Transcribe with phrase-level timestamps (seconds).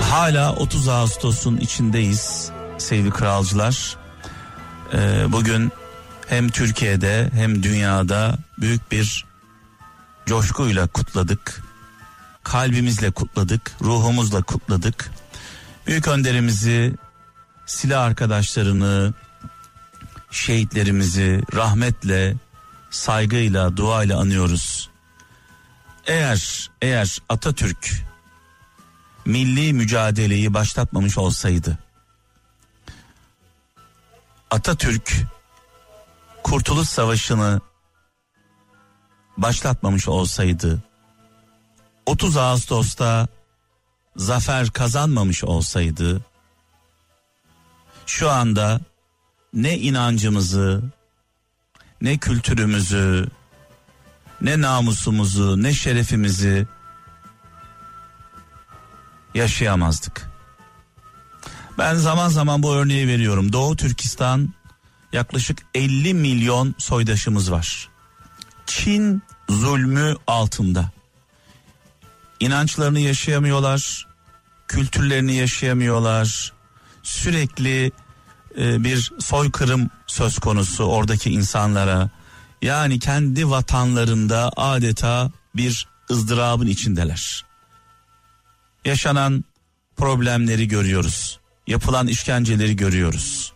[0.00, 3.96] Hala 30 Ağustos'un içindeyiz sevgili kralcılar.
[4.94, 5.72] Ee, bugün
[6.28, 9.24] hem Türkiye'de hem dünyada büyük bir
[10.26, 11.62] coşkuyla kutladık.
[12.42, 15.10] Kalbimizle kutladık, ruhumuzla kutladık.
[15.86, 16.94] Büyük önderimizi,
[17.66, 19.14] silah arkadaşlarını,
[20.30, 22.34] şehitlerimizi rahmetle,
[22.90, 24.90] saygıyla, duayla anıyoruz.
[26.06, 28.05] Eğer eğer Atatürk
[29.26, 31.78] milli mücadeleyi başlatmamış olsaydı
[34.50, 35.12] Atatürk
[36.42, 37.60] Kurtuluş Savaşı'nı
[39.36, 40.82] başlatmamış olsaydı
[42.06, 43.28] 30 Ağustos'ta
[44.16, 46.20] zafer kazanmamış olsaydı
[48.06, 48.80] şu anda
[49.52, 50.82] ne inancımızı
[52.00, 53.28] ne kültürümüzü
[54.40, 56.66] ne namusumuzu ne şerefimizi
[59.36, 60.30] yaşayamazdık.
[61.78, 63.52] Ben zaman zaman bu örneği veriyorum.
[63.52, 64.54] Doğu Türkistan
[65.12, 67.88] yaklaşık 50 milyon soydaşımız var.
[68.66, 70.90] Çin zulmü altında.
[72.40, 74.06] İnançlarını yaşayamıyorlar,
[74.68, 76.52] kültürlerini yaşayamıyorlar.
[77.02, 77.92] Sürekli
[78.58, 82.10] e, bir soykırım söz konusu oradaki insanlara.
[82.62, 87.45] Yani kendi vatanlarında adeta bir ızdırabın içindeler.
[88.86, 89.44] Yaşanan
[89.96, 93.52] problemleri görüyoruz yapılan işkenceleri görüyoruz.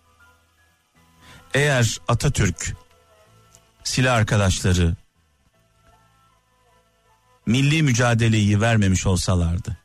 [1.55, 2.77] Eğer Atatürk
[3.84, 4.97] silah arkadaşları
[7.46, 9.79] milli mücadeleyi vermemiş olsalardı.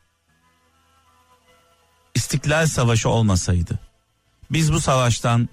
[2.16, 3.80] İstiklal Savaşı olmasaydı.
[4.52, 5.50] Biz bu savaştan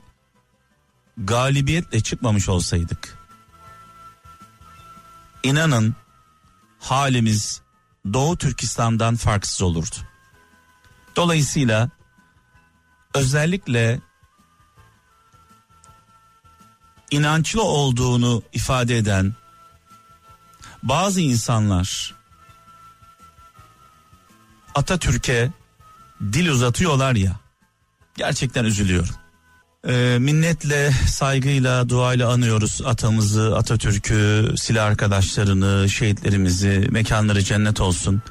[1.16, 3.19] galibiyetle çıkmamış olsaydık.
[5.42, 5.97] İnanın
[6.78, 7.62] halimiz
[8.12, 9.96] Doğu Türkistan'dan farksız olurdu.
[11.16, 11.90] Dolayısıyla
[13.14, 14.00] özellikle
[17.10, 19.34] inançlı olduğunu ifade eden
[20.82, 22.14] bazı insanlar
[24.74, 25.50] Atatürk'e
[26.20, 27.41] dil uzatıyorlar ya
[28.16, 29.22] gerçekten üzülüyorum.
[29.88, 38.22] Ee, minnetle, saygıyla, duayla anıyoruz atamızı, Atatürk'ü, silah arkadaşlarını, şehitlerimizi, mekanları cennet olsun.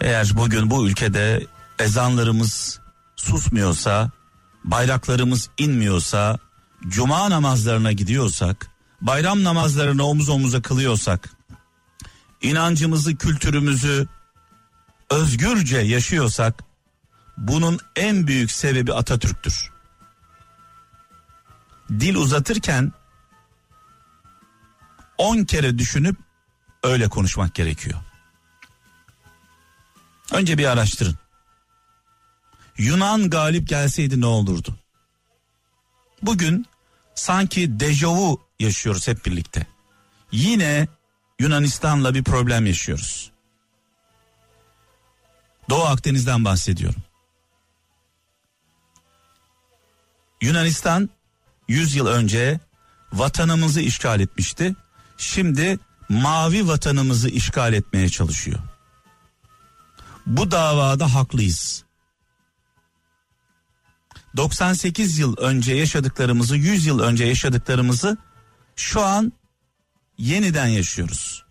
[0.00, 1.46] Eğer bugün bu ülkede
[1.78, 2.80] ezanlarımız
[3.16, 4.10] susmuyorsa,
[4.64, 6.38] bayraklarımız inmiyorsa,
[6.88, 8.66] cuma namazlarına gidiyorsak,
[9.00, 11.30] bayram namazlarını omuz omuza kılıyorsak,
[12.42, 14.08] inancımızı, kültürümüzü
[15.10, 16.64] özgürce yaşıyorsak,
[17.36, 19.73] bunun en büyük sebebi Atatürk'tür.
[21.90, 22.92] Dil uzatırken
[25.18, 26.16] 10 kere düşünüp
[26.82, 28.00] öyle konuşmak gerekiyor.
[30.32, 31.18] Önce bir araştırın.
[32.78, 34.76] Yunan galip gelseydi ne olurdu?
[36.22, 36.66] Bugün
[37.14, 39.66] sanki dejavu yaşıyoruz hep birlikte.
[40.32, 40.88] Yine
[41.38, 43.30] Yunanistan'la bir problem yaşıyoruz.
[45.70, 47.02] Doğu Akdeniz'den bahsediyorum.
[50.40, 51.10] Yunanistan
[51.68, 52.60] 100 yıl önce
[53.12, 54.76] vatanımızı işgal etmişti.
[55.16, 58.58] Şimdi mavi vatanımızı işgal etmeye çalışıyor.
[60.26, 61.84] Bu davada haklıyız.
[64.36, 68.16] 98 yıl önce yaşadıklarımızı 100 yıl önce yaşadıklarımızı
[68.76, 69.32] şu an
[70.18, 71.44] yeniden yaşıyoruz.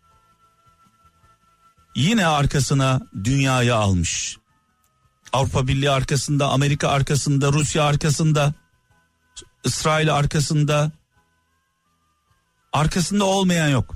[1.95, 4.37] Yine arkasına dünyayı almış.
[5.33, 8.53] Avrupa Birliği arkasında, Amerika arkasında, Rusya arkasında,
[9.63, 10.91] İsrail arkasında.
[12.73, 13.95] Arkasında olmayan yok.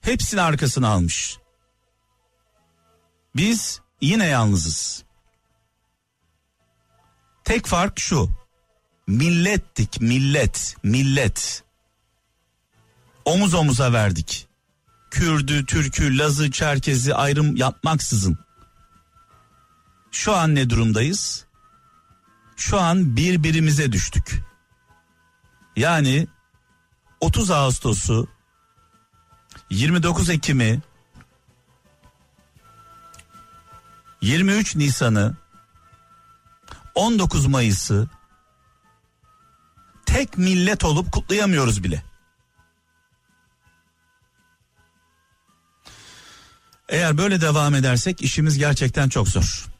[0.00, 1.38] Hepsini arkasına almış.
[3.36, 5.04] Biz yine yalnızız.
[7.44, 8.30] Tek fark şu.
[9.06, 11.64] Millettik, millet, millet.
[13.24, 14.48] Omuz omuza verdik.
[15.10, 18.38] Kürdü, Türkü, Lazı, Çerkezi ayrım yapmaksızın.
[20.10, 21.45] Şu an ne durumdayız?
[22.56, 24.42] Şu an birbirimize düştük.
[25.76, 26.26] Yani
[27.20, 28.28] 30 Ağustos'u
[29.70, 30.80] 29 Ekim'i
[34.20, 35.36] 23 Nisan'ı
[36.94, 38.08] 19 Mayıs'ı
[40.06, 42.02] tek millet olup kutlayamıyoruz bile.
[46.88, 49.75] Eğer böyle devam edersek işimiz gerçekten çok zor.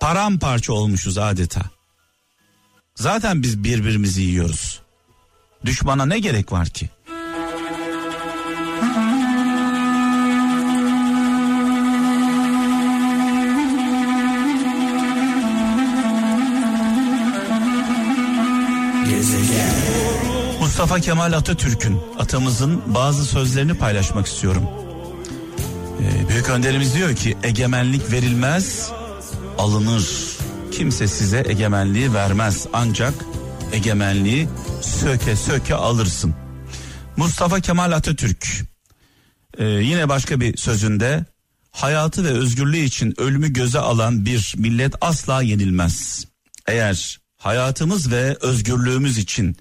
[0.00, 1.60] Paramparça olmuşuz adeta.
[2.94, 4.80] Zaten biz birbirimizi yiyoruz.
[5.64, 6.90] Düşmana ne gerek var ki?
[20.60, 24.62] Mustafa Kemal Atatürk'ün atamızın bazı sözlerini paylaşmak istiyorum.
[26.00, 28.92] Ee, büyük önderimiz diyor ki egemenlik verilmez
[29.60, 30.04] alınır.
[30.72, 33.14] Kimse size egemenliği vermez ancak
[33.72, 34.48] egemenliği
[34.82, 36.34] söke söke alırsın.
[37.16, 38.46] Mustafa Kemal Atatürk
[39.58, 41.24] e, yine başka bir sözünde
[41.70, 46.24] hayatı ve özgürlüğü için ölümü göze alan bir millet asla yenilmez.
[46.66, 49.56] Eğer hayatımız ve özgürlüğümüz için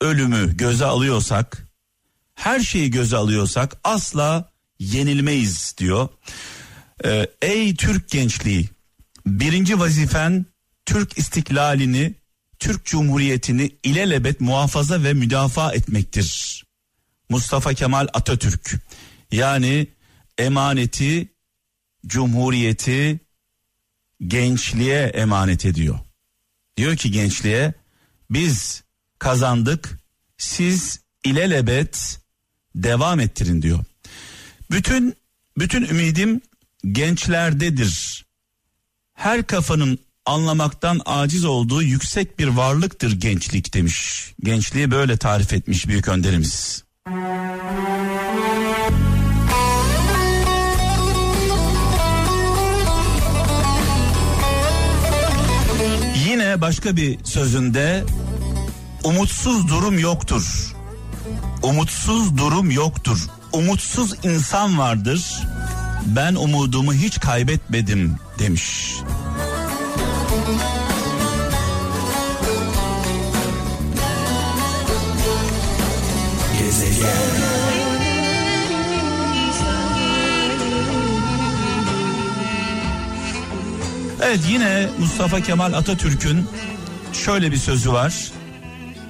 [0.00, 1.68] ölümü göze alıyorsak,
[2.34, 6.08] her şeyi göze alıyorsak asla yenilmeyiz diyor.
[7.04, 8.73] Ee, ey Türk gençliği,
[9.26, 10.46] birinci vazifen
[10.86, 12.14] Türk istiklalini,
[12.58, 16.64] Türk Cumhuriyeti'ni ilelebet muhafaza ve müdafaa etmektir.
[17.28, 18.74] Mustafa Kemal Atatürk
[19.32, 19.86] yani
[20.38, 21.28] emaneti
[22.06, 23.20] Cumhuriyeti
[24.26, 25.98] gençliğe emanet ediyor.
[26.76, 27.74] Diyor ki gençliğe
[28.30, 28.82] biz
[29.18, 29.98] kazandık
[30.38, 32.20] siz ilelebet
[32.74, 33.84] devam ettirin diyor.
[34.70, 35.14] Bütün
[35.58, 36.40] bütün ümidim
[36.92, 38.23] gençlerdedir.
[39.14, 44.30] Her kafanın anlamaktan aciz olduğu yüksek bir varlıktır gençlik demiş.
[44.42, 46.84] Gençliği böyle tarif etmiş büyük önderimiz.
[56.28, 58.04] Yine başka bir sözünde
[59.04, 60.74] umutsuz durum yoktur.
[61.62, 63.18] Umutsuz durum yoktur.
[63.52, 65.42] Umutsuz insan vardır.
[66.06, 68.94] Ben umudumu hiç kaybetmedim demiş.
[84.22, 86.46] Evet yine Mustafa Kemal Atatürk'ün
[87.12, 88.14] şöyle bir sözü var.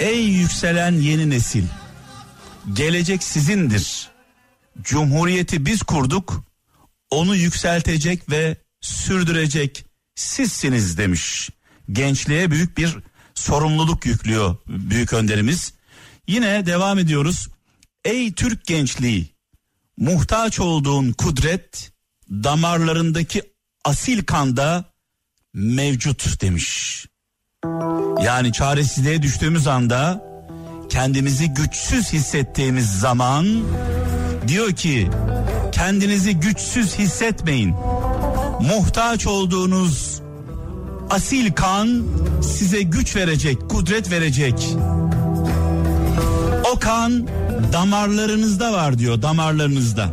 [0.00, 1.64] Ey yükselen yeni nesil,
[2.72, 4.08] gelecek sizindir.
[4.82, 6.44] Cumhuriyeti biz kurduk,
[7.14, 9.84] onu yükseltecek ve sürdürecek
[10.14, 11.50] sizsiniz demiş.
[11.92, 12.96] Gençliğe büyük bir
[13.34, 15.72] sorumluluk yüklüyor büyük önderimiz.
[16.28, 17.48] Yine devam ediyoruz.
[18.04, 19.34] Ey Türk gençliği,
[19.96, 21.92] muhtaç olduğun kudret
[22.30, 23.42] damarlarındaki
[23.84, 24.84] asil kanda
[25.54, 27.06] mevcut demiş.
[28.22, 30.24] Yani çaresizliğe düştüğümüz anda
[30.88, 33.64] kendimizi güçsüz hissettiğimiz zaman
[34.48, 35.10] diyor ki
[35.74, 37.74] kendinizi güçsüz hissetmeyin.
[38.60, 40.22] Muhtaç olduğunuz
[41.10, 42.02] asil kan
[42.42, 44.68] size güç verecek, kudret verecek.
[46.74, 47.28] O kan
[47.72, 50.08] damarlarınızda var diyor, damarlarınızda.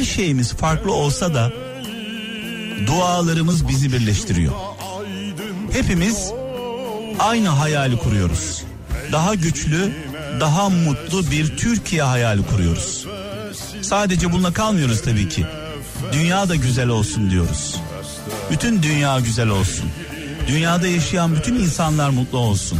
[0.00, 1.52] Her şeyimiz farklı olsa da
[2.86, 4.52] dualarımız bizi birleştiriyor.
[5.72, 6.32] Hepimiz
[7.18, 8.62] aynı hayali kuruyoruz.
[9.12, 9.92] Daha güçlü,
[10.40, 13.06] daha mutlu bir Türkiye hayali kuruyoruz.
[13.82, 15.46] Sadece bununla kalmıyoruz tabii ki.
[16.12, 17.76] Dünya da güzel olsun diyoruz.
[18.50, 19.90] Bütün dünya güzel olsun.
[20.48, 22.78] Dünyada yaşayan bütün insanlar mutlu olsun.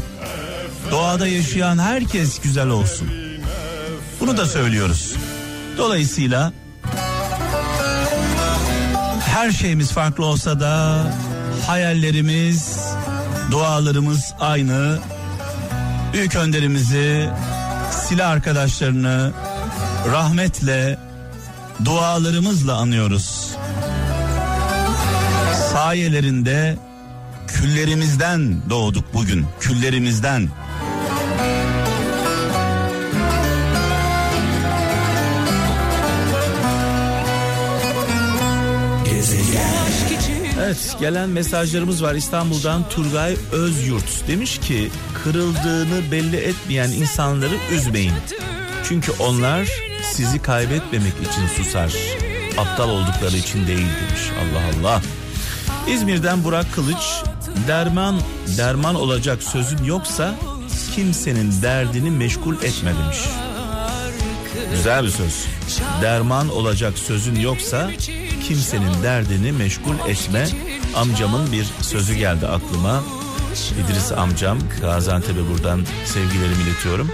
[0.91, 3.09] Doğada yaşayan herkes güzel olsun.
[4.21, 5.15] Bunu da söylüyoruz.
[5.79, 6.53] Dolayısıyla
[9.41, 11.05] her şeyimiz farklı olsa da
[11.67, 12.81] hayallerimiz,
[13.51, 14.99] dualarımız aynı.
[16.13, 17.31] Büyük önderimizi,
[17.91, 19.33] silah arkadaşlarını
[20.13, 20.99] rahmetle,
[21.85, 23.51] dualarımızla anıyoruz.
[25.73, 26.77] Sayelerinde
[27.47, 30.49] küllerimizden doğduk bugün, küllerimizden.
[40.61, 44.91] Evet gelen mesajlarımız var İstanbul'dan Turgay Özyurt demiş ki
[45.25, 48.13] kırıldığını belli etmeyen insanları üzmeyin.
[48.85, 49.69] Çünkü onlar
[50.13, 51.95] sizi kaybetmemek için susar.
[52.59, 55.03] Aptal oldukları için değil demiş Allah Allah.
[55.89, 57.23] İzmir'den Burak Kılıç
[57.69, 58.21] derman
[58.59, 60.35] derman olacak sözün yoksa
[60.95, 63.19] kimsenin derdini meşgul etme demiş.
[64.71, 65.47] Güzel bir söz.
[66.03, 67.91] Derman olacak sözün yoksa
[68.51, 70.47] kimsenin derdini meşgul etme.
[70.97, 73.03] Amcamın bir sözü geldi aklıma.
[73.85, 77.09] İdris amcam Gaziantep'e buradan sevgilerimi iletiyorum.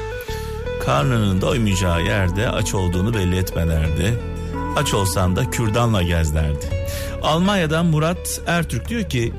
[0.84, 3.66] Karnının doymayacağı yerde aç olduğunu belli etme.
[4.76, 6.86] Aç olsan da kürdanla gez derdi.
[7.22, 9.32] Almanya'dan Murat Ertürk diyor ki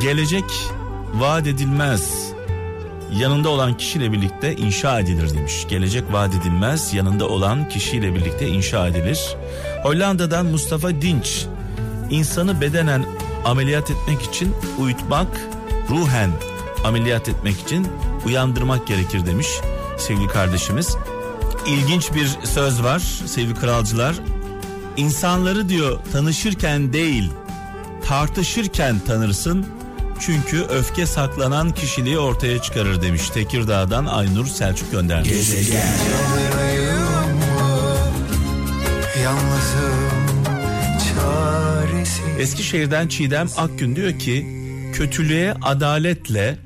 [0.00, 0.44] gelecek
[1.14, 2.32] vaat edilmez
[3.12, 5.66] yanında olan kişiyle birlikte inşa edilir demiş.
[5.68, 9.36] Gelecek vaat edilmez yanında olan kişiyle birlikte inşa edilir.
[9.82, 11.46] Hollanda'dan Mustafa Dinç
[12.10, 13.04] insanı bedenen
[13.44, 15.40] ameliyat etmek için uyutmak,
[15.90, 16.30] ruhen
[16.84, 17.88] ameliyat etmek için
[18.26, 19.48] uyandırmak gerekir demiş
[19.98, 20.96] sevgili kardeşimiz.
[21.66, 24.14] İlginç bir söz var sevgili kralcılar.
[24.96, 27.32] İnsanları diyor tanışırken değil
[28.04, 29.66] tartışırken tanırsın
[30.20, 33.30] çünkü öfke saklanan kişiliği ortaya çıkarır demiş.
[33.30, 35.28] Tekirdağ'dan Aynur Selçuk göndermiş.
[35.28, 35.88] Gezegen.
[42.38, 44.46] Eskişehir'den Çiğdem Akgün diyor ki
[44.94, 46.58] kötülüğe adaletle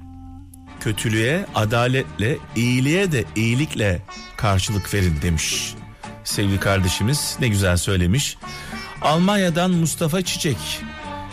[0.81, 4.03] kötülüğe adaletle iyiliğe de iyilikle
[4.37, 5.75] karşılık verin demiş.
[6.25, 8.37] Sevgili kardeşimiz ne güzel söylemiş.
[9.03, 10.57] Almanya'dan Mustafa Çiçek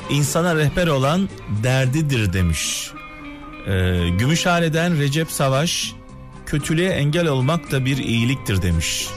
[0.09, 1.29] insana rehber olan
[1.63, 2.91] derdidir demiş.
[3.67, 5.93] Ee, Gümüşhane'den Recep Savaş
[6.45, 9.07] kötülüğe engel olmak da bir iyiliktir demiş.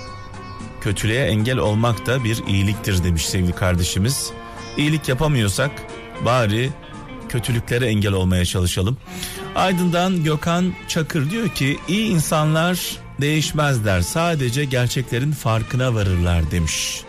[0.86, 4.30] Kötülüğe engel olmak da bir iyiliktir demiş sevgili kardeşimiz.
[4.76, 5.70] İyilik yapamıyorsak
[6.24, 6.70] bari
[7.28, 8.96] kötülüklere engel olmaya çalışalım.
[9.54, 17.04] Aydın'dan Gökhan Çakır diyor ki iyi insanlar değişmezler sadece gerçeklerin farkına varırlar demiş.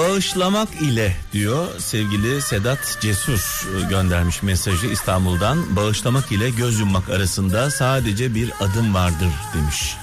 [0.00, 5.76] Bağışlamak ile diyor sevgili Sedat Cesur göndermiş mesajı İstanbul'dan.
[5.76, 9.96] Bağışlamak ile göz yummak arasında sadece bir adım vardır demiş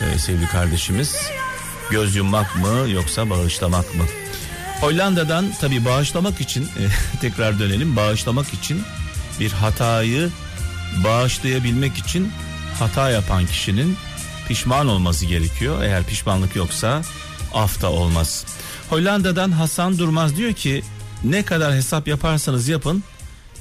[0.00, 1.16] ee, sevgili kardeşimiz.
[1.90, 4.04] Göz yummak mı yoksa bağışlamak mı?
[4.80, 6.82] Hollanda'dan tabi bağışlamak için e,
[7.20, 8.82] tekrar dönelim bağışlamak için
[9.40, 10.30] bir hatayı
[11.04, 12.32] bağışlayabilmek için
[12.78, 13.96] hata yapan kişinin
[14.48, 15.82] pişman olması gerekiyor.
[15.82, 17.02] Eğer pişmanlık yoksa
[17.54, 18.44] af da olmaz.
[18.90, 20.82] Hollanda'dan Hasan Durmaz diyor ki
[21.24, 23.02] ne kadar hesap yaparsanız yapın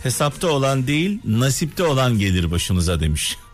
[0.04, 3.38] hesapta olan değil nasipte olan gelir başınıza demiş.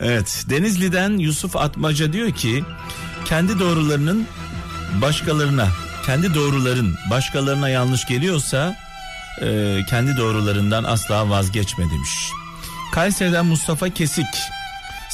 [0.00, 2.64] Evet Denizli'den Yusuf Atmaca diyor ki
[3.24, 4.26] kendi doğrularının
[5.00, 5.68] başkalarına
[6.06, 8.76] kendi doğruların başkalarına yanlış geliyorsa
[9.40, 12.30] e, kendi doğrularından asla vazgeçme demiş.
[12.92, 14.26] Kayseri'den Mustafa Kesik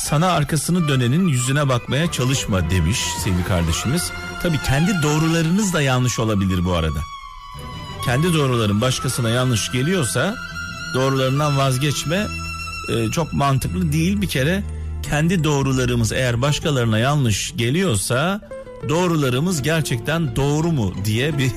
[0.05, 4.11] sana arkasını dönenin yüzüne bakmaya çalışma demiş sevgili kardeşimiz.
[4.43, 6.99] Tabii kendi doğrularınız da yanlış olabilir bu arada.
[8.05, 10.37] Kendi doğruların başkasına yanlış geliyorsa
[10.95, 12.27] doğrularından vazgeçme
[12.89, 14.63] e, çok mantıklı değil bir kere.
[15.03, 18.41] Kendi doğrularımız eğer başkalarına yanlış geliyorsa
[18.89, 21.51] doğrularımız gerçekten doğru mu diye bir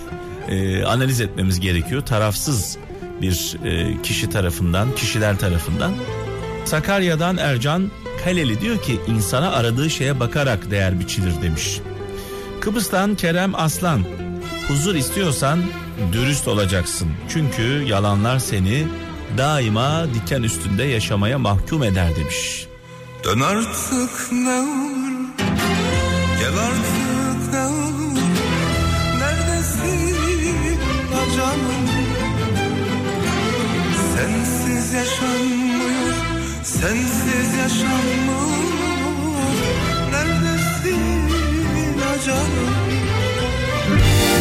[0.50, 2.02] e, analiz etmemiz gerekiyor.
[2.06, 2.78] Tarafsız
[3.22, 5.94] bir e, kişi tarafından, kişiler tarafından.
[6.66, 7.92] Sakarya'dan Ercan
[8.24, 11.82] Kaleli diyor ki insana aradığı şeye bakarak değer biçilir demiş.
[12.62, 14.04] Kıbrıs'tan Kerem Aslan
[14.68, 15.60] huzur istiyorsan
[16.14, 17.08] dürüst olacaksın.
[17.30, 18.88] Çünkü yalanlar seni
[19.38, 22.68] daima diken üstünde yaşamaya mahkum eder demiş.
[23.24, 25.02] Dön artık ne olur
[26.40, 28.22] Gel artık ne olur
[29.20, 30.16] Neredesin
[31.38, 31.88] canım
[34.16, 35.61] Sensiz yaşanmıyor
[36.82, 38.42] Sensiz yaşanmıyor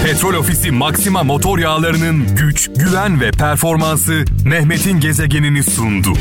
[0.05, 6.13] Petrol Ofisi Maxima motor yağlarının güç, güven ve performansı Mehmet'in gezegenini sundu.